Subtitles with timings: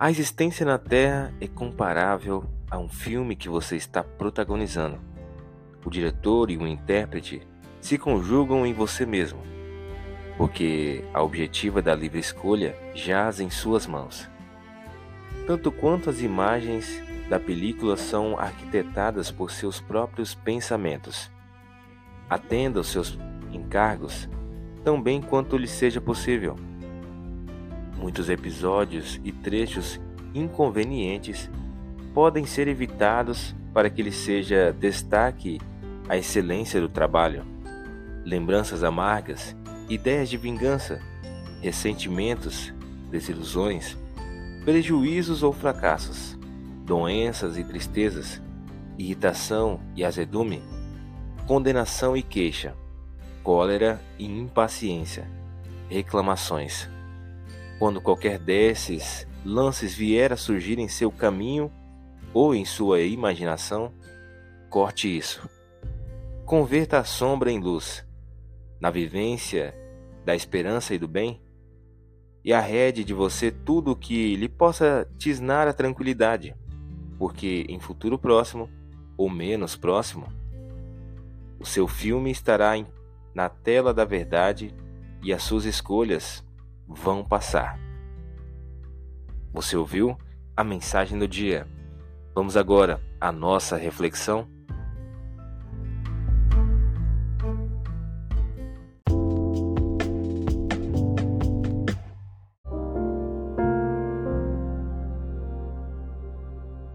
[0.00, 4.96] A existência na Terra é comparável a um filme que você está protagonizando.
[5.84, 7.44] O diretor e o intérprete
[7.80, 9.40] se conjugam em você mesmo,
[10.36, 14.30] porque a objetiva da livre escolha jaz em suas mãos.
[15.48, 21.28] Tanto quanto as imagens da película são arquitetadas por seus próprios pensamentos.
[22.30, 23.18] Atenda aos seus
[23.50, 24.28] encargos
[24.84, 26.67] tão bem quanto lhe seja possível.
[27.98, 30.00] Muitos episódios e trechos
[30.34, 31.50] inconvenientes
[32.14, 35.60] podem ser evitados para que lhe seja destaque
[36.08, 37.44] a excelência do trabalho.
[38.24, 39.54] Lembranças amargas,
[39.88, 41.00] ideias de vingança,
[41.60, 42.72] ressentimentos,
[43.10, 43.96] desilusões,
[44.64, 46.38] prejuízos ou fracassos
[46.88, 48.40] doenças e tristezas,
[48.96, 50.62] irritação e azedume,
[51.46, 52.74] condenação e queixa,
[53.42, 55.30] cólera e impaciência,
[55.90, 56.88] reclamações.
[57.78, 61.70] Quando qualquer desses lances vier a surgir em seu caminho
[62.34, 63.92] ou em sua imaginação,
[64.68, 65.48] corte isso.
[66.44, 68.06] Converta a sombra em luz,
[68.80, 69.74] na vivência
[70.24, 71.40] da esperança e do bem,
[72.44, 76.54] e arrede de você tudo o que lhe possa tisnar a tranquilidade
[77.18, 78.70] porque em futuro próximo,
[79.16, 80.28] ou menos próximo,
[81.58, 82.72] o seu filme estará
[83.34, 84.72] na tela da verdade
[85.22, 86.44] e as suas escolhas
[86.88, 87.78] vão passar.
[89.52, 90.16] Você ouviu
[90.56, 91.66] a mensagem do dia?
[92.34, 94.48] Vamos agora à nossa reflexão.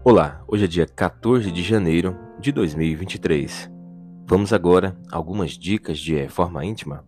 [0.02, 3.70] Olá, hoje é dia 14 de janeiro de 2023.
[4.26, 7.06] Vamos agora a algumas dicas de reforma íntima.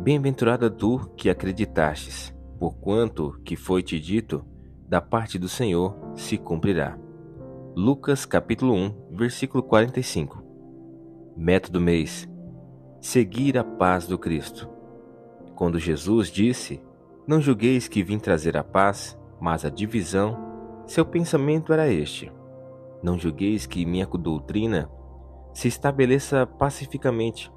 [0.00, 4.44] Bem-aventurada tu que acreditastes, porquanto que foi te dito,
[4.88, 6.96] da parte do Senhor se cumprirá.
[7.74, 10.42] Lucas capítulo 1, versículo 45.
[11.36, 12.28] Método mês:
[13.00, 14.68] seguir a paz do Cristo.
[15.56, 16.80] Quando Jesus disse:
[17.26, 22.32] Não julgueis que vim trazer a paz, mas a divisão, seu pensamento era este:
[23.02, 24.88] Não julgueis que minha doutrina
[25.52, 27.50] se estabeleça pacificamente.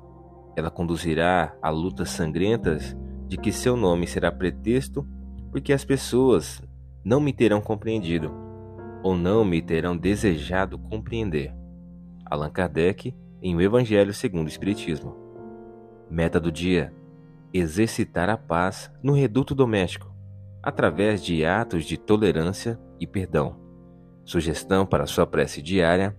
[0.56, 2.96] Ela conduzirá a lutas sangrentas
[3.28, 5.08] de que seu nome será pretexto,
[5.52, 6.62] porque as pessoas
[7.04, 8.32] não me terão compreendido
[9.04, 11.54] ou não me terão desejado compreender.
[12.26, 15.16] Allan Kardec, em O Evangelho segundo o Espiritismo.
[16.10, 16.94] Meta do dia:
[17.54, 20.14] exercitar a paz no reduto doméstico,
[20.62, 23.60] através de atos de tolerância e perdão.
[24.24, 26.16] Sugestão para sua prece diária: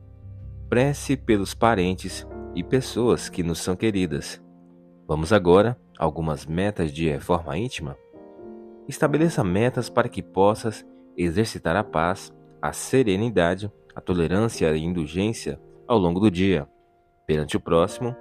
[0.68, 4.42] prece pelos parentes e pessoas que nos são queridas.
[5.06, 7.96] Vamos agora a algumas metas de reforma íntima?
[8.88, 10.86] Estabeleça metas para que possas
[11.16, 16.68] exercitar a paz, a serenidade, a tolerância e a indulgência ao longo do dia,
[17.26, 18.16] perante o próximo,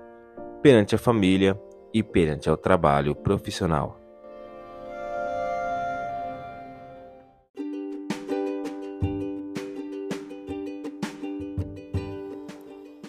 [0.61, 1.59] perante a família
[1.93, 3.99] e perante ao trabalho profissional.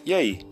[0.04, 0.51] E aí,